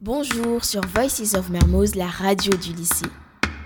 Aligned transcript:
Bonjour 0.00 0.64
sur 0.64 0.80
Voices 0.94 1.34
of 1.34 1.50
Mermoz, 1.50 1.96
la 1.96 2.06
radio 2.06 2.52
du 2.56 2.72
lycée. 2.72 3.08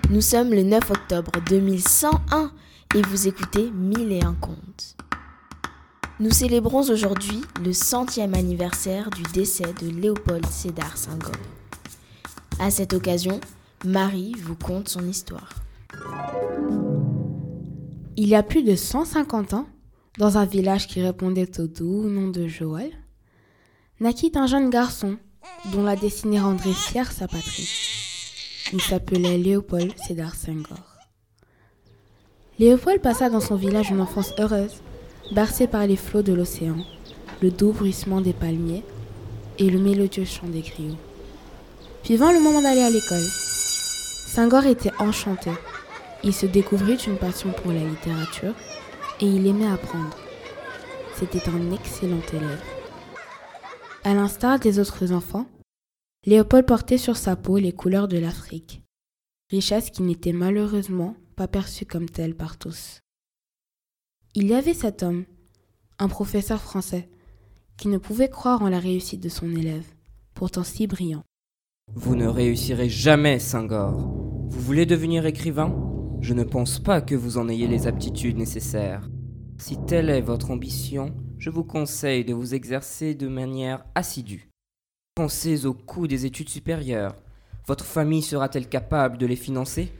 Nous 0.08 0.22
sommes 0.22 0.54
le 0.54 0.62
9 0.62 0.90
octobre 0.90 1.30
2101 1.46 2.50
et 2.94 3.02
vous 3.02 3.28
écoutez 3.28 3.70
Mille 3.70 4.12
et 4.12 4.24
un 4.24 4.32
contes. 4.32 4.96
Nous 6.20 6.30
célébrons 6.30 6.88
aujourd'hui 6.88 7.42
le 7.62 7.74
centième 7.74 8.32
anniversaire 8.32 9.10
du 9.10 9.22
décès 9.34 9.74
de 9.82 9.90
Léopold 9.90 10.46
Sédar 10.46 10.96
Senghor. 10.96 11.36
À 12.58 12.70
cette 12.70 12.94
occasion, 12.94 13.38
Marie 13.84 14.32
vous 14.42 14.56
conte 14.56 14.88
son 14.88 15.06
histoire. 15.06 15.50
Il 18.16 18.28
y 18.30 18.34
a 18.34 18.42
plus 18.42 18.62
de 18.62 18.74
150 18.74 19.52
ans, 19.52 19.66
dans 20.16 20.38
un 20.38 20.46
village 20.46 20.86
qui 20.86 21.02
répondait 21.02 21.60
au 21.60 21.66
doux 21.66 22.08
nom 22.08 22.28
de 22.28 22.48
Joël, 22.48 22.92
naquit 24.00 24.32
un 24.34 24.46
jeune 24.46 24.70
garçon 24.70 25.18
dont 25.66 25.82
la 25.82 25.96
destinée 25.96 26.40
rendrait 26.40 26.72
fière 26.72 27.12
sa 27.12 27.28
patrie. 27.28 27.68
Il 28.72 28.80
s'appelait 28.80 29.38
Léopold 29.38 29.92
Sédar 29.98 30.34
Senghor. 30.34 30.78
Léopold 32.58 33.00
passa 33.00 33.30
dans 33.30 33.40
son 33.40 33.56
village 33.56 33.90
une 33.90 34.00
enfance 34.00 34.34
heureuse, 34.38 34.82
bercée 35.32 35.66
par 35.66 35.86
les 35.86 35.96
flots 35.96 36.22
de 36.22 36.32
l'océan, 36.32 36.76
le 37.40 37.50
doux 37.50 37.72
bruissement 37.72 38.20
des 38.20 38.32
palmiers 38.32 38.84
et 39.58 39.70
le 39.70 39.78
mélodieux 39.78 40.24
chant 40.24 40.46
des 40.46 40.60
griots. 40.60 40.96
Vivant 42.04 42.32
le 42.32 42.40
moment 42.40 42.62
d'aller 42.62 42.82
à 42.82 42.90
l'école, 42.90 43.26
Senghor 44.26 44.64
était 44.66 44.92
enchanté. 44.98 45.50
Il 46.24 46.34
se 46.34 46.46
découvrit 46.46 46.96
une 47.06 47.18
passion 47.18 47.50
pour 47.50 47.72
la 47.72 47.84
littérature 47.84 48.54
et 49.20 49.26
il 49.26 49.46
aimait 49.46 49.66
apprendre. 49.66 50.16
C'était 51.14 51.48
un 51.48 51.72
excellent 51.72 52.22
élève. 52.32 52.62
À 54.04 54.14
l'instar 54.14 54.58
des 54.58 54.78
autres 54.78 55.12
enfants, 55.12 55.46
Léopold 56.24 56.66
portait 56.66 56.98
sur 56.98 57.16
sa 57.16 57.34
peau 57.34 57.58
les 57.58 57.72
couleurs 57.72 58.06
de 58.06 58.16
l'Afrique, 58.16 58.84
richesse 59.50 59.90
qui 59.90 60.02
n'était 60.02 60.32
malheureusement 60.32 61.16
pas 61.34 61.48
perçue 61.48 61.84
comme 61.84 62.08
telle 62.08 62.36
par 62.36 62.58
tous. 62.58 63.00
Il 64.36 64.46
y 64.46 64.54
avait 64.54 64.72
cet 64.72 65.02
homme, 65.02 65.24
un 65.98 66.06
professeur 66.06 66.62
français, 66.62 67.08
qui 67.76 67.88
ne 67.88 67.98
pouvait 67.98 68.28
croire 68.28 68.62
en 68.62 68.68
la 68.68 68.78
réussite 68.78 69.20
de 69.20 69.28
son 69.28 69.50
élève, 69.56 69.84
pourtant 70.34 70.62
si 70.62 70.86
brillant. 70.86 71.24
Vous 71.92 72.14
ne 72.14 72.28
réussirez 72.28 72.88
jamais, 72.88 73.40
Senghor. 73.40 73.90
Vous 74.48 74.60
voulez 74.60 74.86
devenir 74.86 75.26
écrivain? 75.26 75.74
Je 76.20 76.34
ne 76.34 76.44
pense 76.44 76.78
pas 76.78 77.00
que 77.00 77.16
vous 77.16 77.36
en 77.36 77.48
ayez 77.48 77.66
les 77.66 77.88
aptitudes 77.88 78.38
nécessaires. 78.38 79.10
Si 79.58 79.76
telle 79.86 80.08
est 80.08 80.20
votre 80.20 80.52
ambition, 80.52 81.16
je 81.38 81.50
vous 81.50 81.64
conseille 81.64 82.24
de 82.24 82.32
vous 82.32 82.54
exercer 82.54 83.16
de 83.16 83.26
manière 83.26 83.84
assidue. 83.96 84.51
Pensez 85.14 85.66
au 85.66 85.74
coût 85.74 86.06
des 86.06 86.24
études 86.24 86.48
supérieures. 86.48 87.14
Votre 87.66 87.84
famille 87.84 88.22
sera-t-elle 88.22 88.66
capable 88.66 89.18
de 89.18 89.26
les 89.26 89.36
financer? 89.36 89.92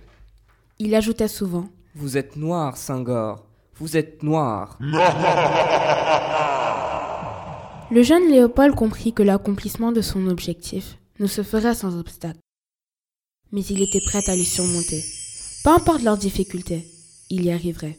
Il 0.79 0.95
ajoutait 0.95 1.29
souvent 1.29 1.69
Vous 1.95 2.17
êtes 2.17 2.37
noir, 2.37 2.79
Senghor. 2.79 3.45
Vous 3.75 3.99
êtes 3.99 4.23
noir. 4.23 4.79
Le 7.91 8.03
jeune 8.03 8.31
Léopold 8.31 8.75
comprit 8.75 9.13
que 9.13 9.23
l'accomplissement 9.23 9.93
de 9.93 10.01
son 10.01 10.29
objectif 10.29 10.97
ne 11.21 11.27
se 11.27 11.43
ferait 11.43 11.75
sans 11.75 11.99
obstacle. 11.99 12.41
Mais 13.53 13.61
il 13.67 13.83
était 13.83 14.01
prêt 14.01 14.23
à 14.29 14.35
les 14.35 14.45
surmonter. 14.45 15.03
Peu 15.63 15.69
importe 15.73 16.03
leurs 16.05 16.17
difficultés, 16.17 16.87
il 17.29 17.45
y 17.45 17.53
arriverait. 17.53 17.99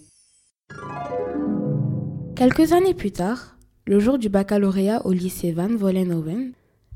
Quelques 2.36 2.72
années 2.72 2.96
plus 2.96 3.12
tard, 3.12 3.56
le 3.86 4.00
jour 4.00 4.18
du 4.18 4.30
baccalauréat 4.30 5.06
au 5.06 5.12
lycée 5.12 5.52
Van 5.52 5.76
Vollenhoven, 5.76 6.54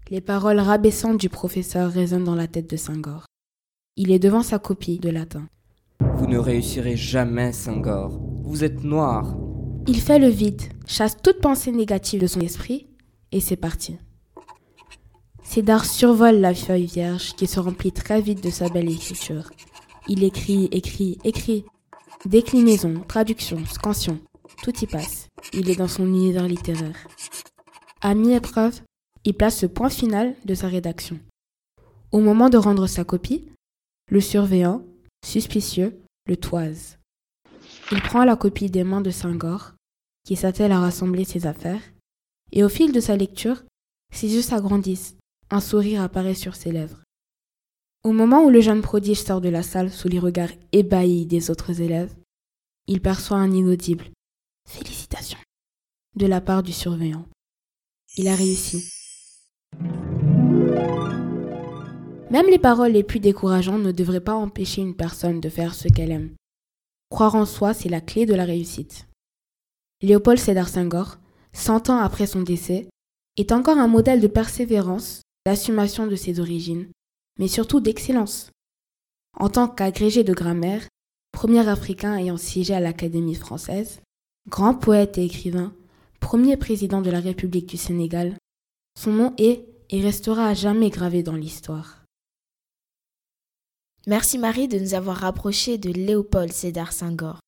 les 0.10 0.22
paroles 0.22 0.60
rabaissantes 0.60 1.18
du 1.18 1.30
professeur 1.30 1.92
résonnent 1.92 2.24
dans 2.24 2.36
la 2.36 2.48
tête 2.48 2.70
de 2.70 2.78
Senghor. 2.78 3.26
Il 3.96 4.12
est 4.12 4.20
devant 4.20 4.44
sa 4.44 4.60
copie 4.60 5.00
de 5.00 5.10
latin. 5.10 5.48
Vous 6.00 6.28
ne 6.28 6.38
réussirez 6.38 6.96
jamais, 6.96 7.52
Senghor. 7.52 8.20
Vous 8.44 8.64
êtes 8.64 8.84
noir. 8.84 9.36
Il 9.88 10.00
fait 10.00 10.20
le 10.20 10.28
vide, 10.28 10.62
chasse 10.86 11.18
toute 11.22 11.42
pensée 11.42 11.72
négative 11.72 12.22
de 12.22 12.28
son 12.28 12.42
esprit, 12.42 12.88
et 13.32 13.40
c'est 13.40 13.56
parti. 13.56 13.98
Cédar 15.44 15.86
survole 15.86 16.40
la 16.40 16.54
feuille 16.54 16.86
vierge 16.86 17.34
qui 17.36 17.48
se 17.48 17.60
remplit 17.60 17.92
très 17.92 18.22
vite 18.22 18.44
de 18.44 18.50
sa 18.50 18.70
belle 18.70 18.90
écriture. 18.90 19.50
Il 20.08 20.24
écrit, 20.24 20.66
écrit, 20.72 21.18
écrit. 21.24 21.66
Déclinaison, 22.26 23.02
traduction, 23.08 23.58
scansion, 23.66 24.20
tout 24.64 24.78
y 24.82 24.88
passe. 24.88 25.28
Il 25.54 25.70
est 25.70 25.76
dans 25.76 25.88
son 25.88 26.06
univers 26.06 26.48
littéraire. 26.48 27.08
À 28.02 28.14
mi-épreuve, 28.14 28.82
il 29.28 29.34
place 29.34 29.62
le 29.62 29.68
point 29.68 29.90
final 29.90 30.36
de 30.46 30.56
sa 30.56 30.70
rédaction. 30.70 31.20
Au 32.14 32.22
moment 32.22 32.50
de 32.50 32.56
rendre 32.56 32.88
sa 32.88 33.04
copie, 33.04 33.44
le 34.10 34.22
surveillant, 34.22 34.86
suspicieux, 35.22 36.02
le 36.28 36.38
toise. 36.38 36.98
Il 37.92 38.02
prend 38.02 38.24
la 38.24 38.38
copie 38.38 38.70
des 38.70 38.86
mains 38.86 39.02
de 39.02 39.12
Senghor, 39.12 39.74
qui 40.24 40.38
s'attelle 40.38 40.72
à 40.72 40.80
rassembler 40.80 41.26
ses 41.26 41.46
affaires, 41.46 41.82
et 42.54 42.64
au 42.64 42.70
fil 42.70 42.94
de 42.94 43.02
sa 43.02 43.18
lecture, 43.18 43.66
ses 44.14 44.34
yeux 44.34 44.42
s'agrandissent, 44.42 45.18
un 45.50 45.60
sourire 45.60 46.04
apparaît 46.04 46.34
sur 46.34 46.56
ses 46.56 46.72
lèvres. 46.72 47.04
Au 48.06 48.14
moment 48.14 48.46
où 48.46 48.50
le 48.50 48.62
jeune 48.62 48.82
prodige 48.82 49.22
sort 49.22 49.42
de 49.42 49.50
la 49.50 49.62
salle 49.62 49.92
sous 49.92 50.08
les 50.08 50.20
regards 50.20 50.54
ébahis 50.72 51.26
des 51.26 51.52
autres 51.52 51.82
élèves, 51.82 52.16
il 52.88 53.02
perçoit 53.02 53.40
un 53.40 53.52
inaudible 53.52 54.06
Félicitations 54.70 55.40
de 56.16 56.28
la 56.28 56.40
part 56.40 56.64
du 56.64 56.72
surveillant. 56.72 57.26
Il 58.16 58.30
a 58.30 58.36
réussi. 58.36 58.97
Même 62.30 62.48
les 62.48 62.60
paroles 62.60 62.92
les 62.92 63.04
plus 63.04 63.22
décourageantes 63.22 63.82
ne 63.82 63.94
devraient 63.94 64.20
pas 64.20 64.36
empêcher 64.36 64.82
une 64.82 64.96
personne 64.96 65.40
de 65.40 65.48
faire 65.48 65.74
ce 65.74 65.88
qu'elle 65.88 66.12
aime. 66.12 66.36
Croire 67.10 67.36
en 67.36 67.46
soi, 67.46 67.74
c'est 67.74 67.88
la 67.88 68.02
clé 68.02 68.26
de 68.26 68.34
la 68.34 68.44
réussite. 68.44 69.08
Léopold 70.02 70.38
Sédar 70.38 70.68
Senghor, 70.68 71.20
cent 71.54 71.90
ans 71.90 72.00
après 72.00 72.28
son 72.28 72.42
décès, 72.42 72.90
est 73.38 73.54
encore 73.54 73.78
un 73.78 73.88
modèle 73.88 74.20
de 74.20 74.28
persévérance, 74.28 75.22
d'assumation 75.46 76.06
de 76.06 76.18
ses 76.18 76.42
origines, 76.42 76.90
mais 77.40 77.48
surtout 77.48 77.80
d'excellence. 77.80 78.52
En 79.40 79.48
tant 79.48 79.70
qu'agrégé 79.70 80.26
de 80.26 80.34
grammaire, 80.34 80.86
premier 81.32 81.66
Africain 81.70 82.18
ayant 82.18 82.38
siégé 82.38 82.74
à 82.74 82.82
l'Académie 82.82 83.36
française, 83.36 84.02
grand 84.50 84.74
poète 84.74 85.18
et 85.18 85.24
écrivain, 85.24 85.74
premier 86.20 86.58
président 86.58 87.02
de 87.02 87.12
la 87.12 87.22
République 87.22 87.68
du 87.68 87.78
Sénégal, 87.78 88.36
son 89.00 89.12
nom 89.12 89.34
est 89.38 89.64
et 89.90 90.02
restera 90.02 90.48
à 90.48 90.54
jamais 90.54 90.90
gravé 90.90 91.24
dans 91.24 91.36
l'histoire. 91.36 92.04
Merci 94.10 94.38
Marie 94.38 94.70
de 94.70 94.80
nous 94.80 94.94
avoir 94.94 95.18
rapprochés 95.18 95.78
de 95.78 95.90
Léopold 95.92 96.54
Sédar 96.54 96.94
Senghor. 96.94 97.42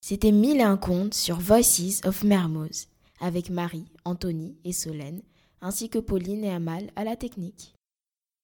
C'était 0.00 0.32
Mille 0.32 0.60
et 0.60 0.62
un 0.62 0.78
contes 0.78 1.12
sur 1.12 1.36
Voices 1.40 2.00
of 2.06 2.24
Mermoz 2.24 2.88
avec 3.20 3.50
Marie, 3.50 3.84
Anthony 4.06 4.56
et 4.64 4.72
Solène, 4.72 5.20
ainsi 5.60 5.90
que 5.90 5.98
Pauline 5.98 6.42
et 6.42 6.50
Amal 6.50 6.90
à 6.96 7.04
la 7.04 7.16
technique. 7.16 7.74